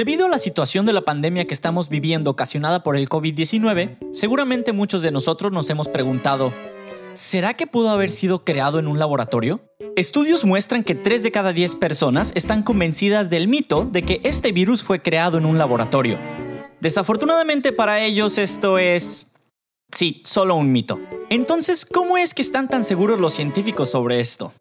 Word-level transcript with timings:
Debido 0.00 0.24
a 0.24 0.28
la 0.30 0.38
situación 0.38 0.86
de 0.86 0.94
la 0.94 1.02
pandemia 1.02 1.44
que 1.44 1.52
estamos 1.52 1.90
viviendo 1.90 2.30
ocasionada 2.30 2.82
por 2.82 2.96
el 2.96 3.06
COVID-19, 3.06 3.98
seguramente 4.14 4.72
muchos 4.72 5.02
de 5.02 5.10
nosotros 5.10 5.52
nos 5.52 5.68
hemos 5.68 5.88
preguntado, 5.90 6.54
¿será 7.12 7.52
que 7.52 7.66
pudo 7.66 7.90
haber 7.90 8.10
sido 8.10 8.42
creado 8.42 8.78
en 8.78 8.88
un 8.88 8.98
laboratorio? 8.98 9.60
Estudios 9.96 10.46
muestran 10.46 10.84
que 10.84 10.94
3 10.94 11.22
de 11.22 11.30
cada 11.30 11.52
10 11.52 11.74
personas 11.74 12.32
están 12.34 12.62
convencidas 12.62 13.28
del 13.28 13.46
mito 13.46 13.84
de 13.84 14.02
que 14.02 14.22
este 14.24 14.52
virus 14.52 14.82
fue 14.82 15.02
creado 15.02 15.36
en 15.36 15.44
un 15.44 15.58
laboratorio. 15.58 16.18
Desafortunadamente 16.80 17.70
para 17.70 18.02
ellos 18.02 18.38
esto 18.38 18.78
es... 18.78 19.34
sí, 19.92 20.22
solo 20.24 20.54
un 20.54 20.72
mito. 20.72 20.98
Entonces, 21.28 21.84
¿cómo 21.84 22.16
es 22.16 22.32
que 22.32 22.40
están 22.40 22.68
tan 22.68 22.84
seguros 22.84 23.20
los 23.20 23.34
científicos 23.34 23.90
sobre 23.90 24.18
esto? 24.18 24.54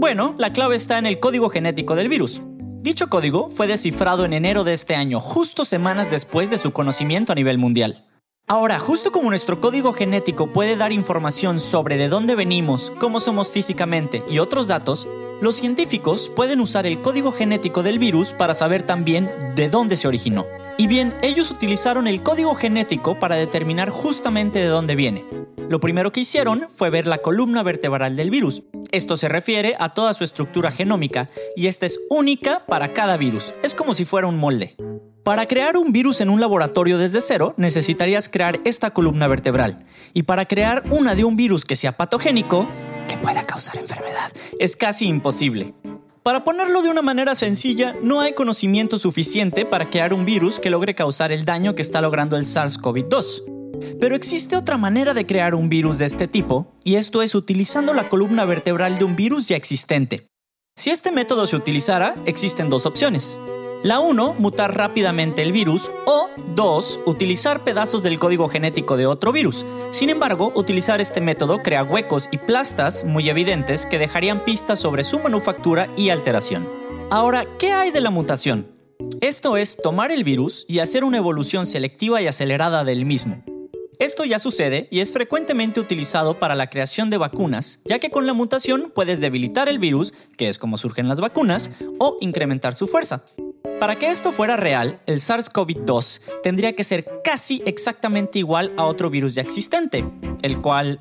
Bueno, 0.00 0.34
la 0.36 0.52
clave 0.52 0.74
está 0.74 0.98
en 0.98 1.06
el 1.06 1.20
código 1.20 1.48
genético 1.48 1.94
del 1.94 2.08
virus. 2.08 2.42
Dicho 2.82 3.10
código 3.10 3.50
fue 3.50 3.66
descifrado 3.66 4.24
en 4.24 4.32
enero 4.32 4.64
de 4.64 4.72
este 4.72 4.94
año, 4.94 5.20
justo 5.20 5.66
semanas 5.66 6.10
después 6.10 6.48
de 6.48 6.56
su 6.56 6.72
conocimiento 6.72 7.30
a 7.30 7.34
nivel 7.34 7.58
mundial. 7.58 8.06
Ahora, 8.48 8.78
justo 8.78 9.12
como 9.12 9.28
nuestro 9.28 9.60
código 9.60 9.92
genético 9.92 10.50
puede 10.50 10.78
dar 10.78 10.90
información 10.90 11.60
sobre 11.60 11.98
de 11.98 12.08
dónde 12.08 12.34
venimos, 12.34 12.90
cómo 12.98 13.20
somos 13.20 13.50
físicamente 13.50 14.24
y 14.30 14.38
otros 14.38 14.68
datos, 14.68 15.06
los 15.42 15.56
científicos 15.56 16.32
pueden 16.34 16.58
usar 16.60 16.86
el 16.86 17.02
código 17.02 17.32
genético 17.32 17.82
del 17.82 17.98
virus 17.98 18.32
para 18.32 18.54
saber 18.54 18.82
también 18.82 19.30
de 19.54 19.68
dónde 19.68 19.96
se 19.96 20.08
originó. 20.08 20.46
Y 20.80 20.86
bien, 20.86 21.12
ellos 21.20 21.50
utilizaron 21.50 22.06
el 22.06 22.22
código 22.22 22.54
genético 22.54 23.18
para 23.18 23.36
determinar 23.36 23.90
justamente 23.90 24.60
de 24.60 24.68
dónde 24.68 24.96
viene. 24.96 25.26
Lo 25.68 25.78
primero 25.78 26.10
que 26.10 26.20
hicieron 26.20 26.68
fue 26.74 26.88
ver 26.88 27.06
la 27.06 27.18
columna 27.18 27.62
vertebral 27.62 28.16
del 28.16 28.30
virus. 28.30 28.62
Esto 28.90 29.18
se 29.18 29.28
refiere 29.28 29.76
a 29.78 29.92
toda 29.92 30.14
su 30.14 30.24
estructura 30.24 30.70
genómica 30.70 31.28
y 31.54 31.66
esta 31.66 31.84
es 31.84 32.00
única 32.08 32.64
para 32.64 32.94
cada 32.94 33.18
virus. 33.18 33.54
Es 33.62 33.74
como 33.74 33.92
si 33.92 34.06
fuera 34.06 34.26
un 34.26 34.38
molde. 34.38 34.74
Para 35.22 35.44
crear 35.44 35.76
un 35.76 35.92
virus 35.92 36.22
en 36.22 36.30
un 36.30 36.40
laboratorio 36.40 36.96
desde 36.96 37.20
cero, 37.20 37.52
necesitarías 37.58 38.30
crear 38.30 38.58
esta 38.64 38.94
columna 38.94 39.28
vertebral. 39.28 39.76
Y 40.14 40.22
para 40.22 40.46
crear 40.46 40.84
una 40.90 41.14
de 41.14 41.24
un 41.24 41.36
virus 41.36 41.66
que 41.66 41.76
sea 41.76 41.98
patogénico, 41.98 42.66
que 43.06 43.18
pueda 43.18 43.42
causar 43.42 43.76
enfermedad, 43.76 44.32
es 44.58 44.76
casi 44.78 45.08
imposible. 45.08 45.74
Para 46.22 46.44
ponerlo 46.44 46.82
de 46.82 46.90
una 46.90 47.00
manera 47.00 47.34
sencilla, 47.34 47.96
no 48.02 48.20
hay 48.20 48.34
conocimiento 48.34 48.98
suficiente 48.98 49.64
para 49.64 49.88
crear 49.88 50.12
un 50.12 50.26
virus 50.26 50.60
que 50.60 50.68
logre 50.68 50.94
causar 50.94 51.32
el 51.32 51.46
daño 51.46 51.74
que 51.74 51.80
está 51.80 52.02
logrando 52.02 52.36
el 52.36 52.44
SARS-CoV-2. 52.44 53.98
Pero 53.98 54.14
existe 54.14 54.54
otra 54.54 54.76
manera 54.76 55.14
de 55.14 55.24
crear 55.24 55.54
un 55.54 55.70
virus 55.70 55.96
de 55.96 56.04
este 56.04 56.28
tipo, 56.28 56.74
y 56.84 56.96
esto 56.96 57.22
es 57.22 57.34
utilizando 57.34 57.94
la 57.94 58.10
columna 58.10 58.44
vertebral 58.44 58.98
de 58.98 59.04
un 59.04 59.16
virus 59.16 59.46
ya 59.46 59.56
existente. 59.56 60.26
Si 60.76 60.90
este 60.90 61.10
método 61.10 61.46
se 61.46 61.56
utilizara, 61.56 62.14
existen 62.26 62.68
dos 62.68 62.84
opciones. 62.84 63.38
La 63.82 63.98
1, 64.00 64.34
mutar 64.34 64.76
rápidamente 64.76 65.40
el 65.40 65.52
virus 65.52 65.90
o 66.04 66.28
2, 66.54 67.00
utilizar 67.06 67.64
pedazos 67.64 68.02
del 68.02 68.18
código 68.18 68.50
genético 68.50 68.98
de 68.98 69.06
otro 69.06 69.32
virus. 69.32 69.64
Sin 69.90 70.10
embargo, 70.10 70.52
utilizar 70.54 71.00
este 71.00 71.22
método 71.22 71.62
crea 71.62 71.82
huecos 71.82 72.28
y 72.30 72.36
plastas 72.36 73.04
muy 73.04 73.30
evidentes 73.30 73.86
que 73.86 73.98
dejarían 73.98 74.44
pistas 74.44 74.80
sobre 74.80 75.02
su 75.02 75.18
manufactura 75.18 75.88
y 75.96 76.10
alteración. 76.10 76.68
Ahora, 77.10 77.46
¿qué 77.58 77.72
hay 77.72 77.90
de 77.90 78.02
la 78.02 78.10
mutación? 78.10 78.70
Esto 79.22 79.56
es 79.56 79.78
tomar 79.78 80.10
el 80.10 80.24
virus 80.24 80.66
y 80.68 80.80
hacer 80.80 81.02
una 81.02 81.16
evolución 81.16 81.64
selectiva 81.64 82.20
y 82.20 82.26
acelerada 82.26 82.84
del 82.84 83.06
mismo. 83.06 83.42
Esto 83.98 84.26
ya 84.26 84.38
sucede 84.38 84.88
y 84.90 85.00
es 85.00 85.12
frecuentemente 85.12 85.80
utilizado 85.80 86.38
para 86.38 86.54
la 86.54 86.68
creación 86.68 87.08
de 87.08 87.18
vacunas, 87.18 87.80
ya 87.86 87.98
que 87.98 88.10
con 88.10 88.26
la 88.26 88.34
mutación 88.34 88.92
puedes 88.94 89.20
debilitar 89.20 89.70
el 89.70 89.78
virus, 89.78 90.12
que 90.36 90.48
es 90.48 90.58
como 90.58 90.76
surgen 90.76 91.08
las 91.08 91.20
vacunas, 91.20 91.70
o 91.98 92.18
incrementar 92.20 92.74
su 92.74 92.86
fuerza. 92.86 93.24
Para 93.80 93.96
que 93.96 94.10
esto 94.10 94.30
fuera 94.30 94.58
real, 94.58 95.00
el 95.06 95.20
SARS-CoV-2 95.20 96.20
tendría 96.42 96.76
que 96.76 96.84
ser 96.84 97.22
casi 97.24 97.62
exactamente 97.64 98.38
igual 98.38 98.74
a 98.76 98.84
otro 98.84 99.08
virus 99.08 99.34
ya 99.34 99.40
existente, 99.40 100.04
el 100.42 100.60
cual 100.60 101.00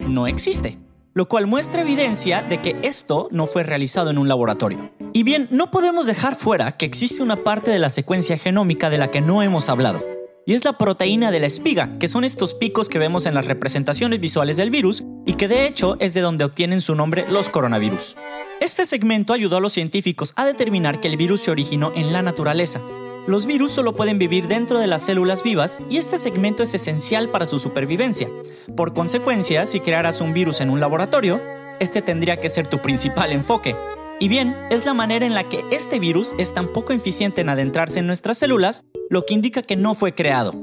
no 0.00 0.26
existe, 0.26 0.76
lo 1.14 1.28
cual 1.28 1.46
muestra 1.46 1.82
evidencia 1.82 2.42
de 2.42 2.60
que 2.60 2.80
esto 2.82 3.28
no 3.30 3.46
fue 3.46 3.62
realizado 3.62 4.10
en 4.10 4.18
un 4.18 4.26
laboratorio. 4.26 4.90
Y 5.12 5.22
bien, 5.22 5.46
no 5.52 5.70
podemos 5.70 6.08
dejar 6.08 6.34
fuera 6.34 6.76
que 6.76 6.84
existe 6.84 7.22
una 7.22 7.44
parte 7.44 7.70
de 7.70 7.78
la 7.78 7.90
secuencia 7.90 8.36
genómica 8.36 8.90
de 8.90 8.98
la 8.98 9.12
que 9.12 9.20
no 9.20 9.44
hemos 9.44 9.68
hablado, 9.68 10.04
y 10.46 10.54
es 10.54 10.64
la 10.64 10.78
proteína 10.78 11.30
de 11.30 11.38
la 11.38 11.46
espiga, 11.46 11.96
que 12.00 12.08
son 12.08 12.24
estos 12.24 12.54
picos 12.54 12.88
que 12.88 12.98
vemos 12.98 13.26
en 13.26 13.34
las 13.34 13.46
representaciones 13.46 14.18
visuales 14.18 14.56
del 14.56 14.70
virus 14.70 15.04
y 15.26 15.34
que 15.34 15.46
de 15.46 15.66
hecho 15.66 15.96
es 16.00 16.12
de 16.12 16.22
donde 16.22 16.44
obtienen 16.44 16.80
su 16.80 16.96
nombre 16.96 17.24
los 17.28 17.50
coronavirus. 17.50 18.16
Este 18.60 18.86
segmento 18.86 19.34
ayudó 19.34 19.58
a 19.58 19.60
los 19.60 19.74
científicos 19.74 20.32
a 20.34 20.46
determinar 20.46 20.98
que 20.98 21.08
el 21.08 21.18
virus 21.18 21.42
se 21.42 21.50
originó 21.50 21.92
en 21.94 22.14
la 22.14 22.22
naturaleza. 22.22 22.80
Los 23.26 23.44
virus 23.44 23.70
solo 23.70 23.94
pueden 23.94 24.18
vivir 24.18 24.48
dentro 24.48 24.80
de 24.80 24.86
las 24.86 25.04
células 25.04 25.42
vivas 25.42 25.82
y 25.90 25.98
este 25.98 26.16
segmento 26.16 26.62
es 26.62 26.72
esencial 26.72 27.28
para 27.28 27.44
su 27.44 27.58
supervivencia. 27.58 28.28
Por 28.74 28.94
consecuencia, 28.94 29.66
si 29.66 29.80
crearas 29.80 30.22
un 30.22 30.32
virus 30.32 30.62
en 30.62 30.70
un 30.70 30.80
laboratorio, 30.80 31.40
este 31.80 32.00
tendría 32.00 32.40
que 32.40 32.48
ser 32.48 32.66
tu 32.66 32.80
principal 32.80 33.30
enfoque. 33.32 33.76
Y 34.20 34.28
bien, 34.28 34.56
es 34.70 34.86
la 34.86 34.94
manera 34.94 35.26
en 35.26 35.34
la 35.34 35.44
que 35.44 35.62
este 35.70 35.98
virus 35.98 36.34
es 36.38 36.54
tan 36.54 36.72
poco 36.72 36.94
eficiente 36.94 37.42
en 37.42 37.50
adentrarse 37.50 37.98
en 37.98 38.06
nuestras 38.06 38.38
células, 38.38 38.84
lo 39.10 39.26
que 39.26 39.34
indica 39.34 39.60
que 39.60 39.76
no 39.76 39.94
fue 39.94 40.14
creado. 40.14 40.54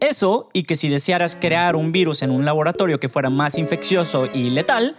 Eso, 0.00 0.48
y 0.54 0.62
que 0.62 0.76
si 0.76 0.88
desearas 0.88 1.36
crear 1.36 1.76
un 1.76 1.92
virus 1.92 2.22
en 2.22 2.30
un 2.30 2.46
laboratorio 2.46 2.98
que 2.98 3.10
fuera 3.10 3.28
más 3.28 3.58
infeccioso 3.58 4.26
y 4.32 4.48
letal, 4.48 4.96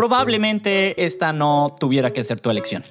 probablemente 0.00 1.04
esta 1.04 1.34
no 1.34 1.74
tuviera 1.78 2.10
que 2.10 2.24
ser 2.24 2.40
tu 2.40 2.48
elección. 2.48 2.82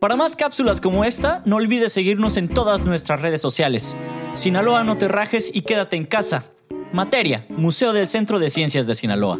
Para 0.00 0.16
más 0.16 0.34
cápsulas 0.34 0.80
como 0.80 1.04
esta, 1.04 1.40
no 1.44 1.54
olvides 1.54 1.92
seguirnos 1.92 2.36
en 2.36 2.48
todas 2.48 2.84
nuestras 2.84 3.22
redes 3.22 3.40
sociales. 3.40 3.96
Sinaloa 4.34 4.82
no 4.82 4.98
te 4.98 5.06
rajes 5.06 5.52
y 5.54 5.62
quédate 5.62 5.94
en 5.94 6.04
casa. 6.04 6.42
Materia, 6.92 7.46
Museo 7.50 7.92
del 7.92 8.08
Centro 8.08 8.40
de 8.40 8.50
Ciencias 8.50 8.88
de 8.88 8.96
Sinaloa. 8.96 9.38